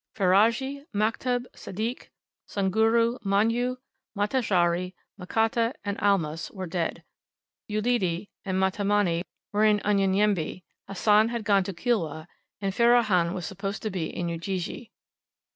Ferrajji, 0.15 0.83
Maktub, 0.95 1.45
Sadik, 1.53 2.09
Sunguru, 2.49 3.19
Manyu, 3.23 3.77
Matajari, 4.17 4.95
Mkata, 5.19 5.73
and 5.85 5.95
Almas, 5.99 6.49
were 6.49 6.65
dead; 6.65 7.03
Uledi 7.69 8.29
and 8.43 8.57
Mtamani 8.57 9.21
were 9.51 9.63
in 9.63 9.79
Unyanyembe; 9.81 10.63
Hassan 10.87 11.27
had 11.29 11.43
gone 11.43 11.63
to 11.65 11.73
Kilwa, 11.73 12.25
and 12.59 12.73
Ferahan 12.73 13.35
was 13.35 13.45
supposed 13.45 13.83
to 13.83 13.91
be 13.91 14.07
in 14.07 14.27
Ujiji. 14.29 14.91